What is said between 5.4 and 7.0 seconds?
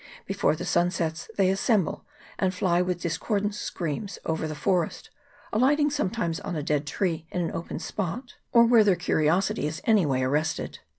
alighting sometimes on a dead